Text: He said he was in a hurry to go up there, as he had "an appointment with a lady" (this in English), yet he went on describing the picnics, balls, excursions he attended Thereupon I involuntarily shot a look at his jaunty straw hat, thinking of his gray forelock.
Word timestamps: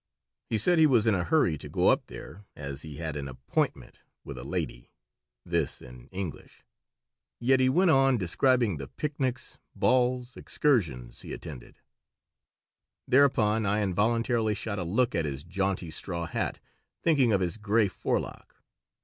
He 0.49 0.57
said 0.57 0.79
he 0.79 0.87
was 0.87 1.05
in 1.05 1.13
a 1.13 1.23
hurry 1.23 1.59
to 1.59 1.69
go 1.69 1.89
up 1.89 2.07
there, 2.07 2.47
as 2.55 2.81
he 2.81 2.97
had 2.97 3.15
"an 3.15 3.27
appointment 3.27 3.99
with 4.23 4.35
a 4.35 4.43
lady" 4.43 4.89
(this 5.45 5.79
in 5.79 6.07
English), 6.07 6.63
yet 7.39 7.59
he 7.59 7.69
went 7.69 7.91
on 7.91 8.17
describing 8.17 8.77
the 8.77 8.87
picnics, 8.87 9.59
balls, 9.75 10.35
excursions 10.35 11.21
he 11.21 11.33
attended 11.33 11.77
Thereupon 13.07 13.63
I 13.67 13.81
involuntarily 13.83 14.55
shot 14.55 14.79
a 14.79 14.83
look 14.83 15.13
at 15.13 15.25
his 15.25 15.43
jaunty 15.43 15.91
straw 15.91 16.25
hat, 16.25 16.59
thinking 17.03 17.31
of 17.31 17.39
his 17.41 17.57
gray 17.57 17.87
forelock. 17.87 18.55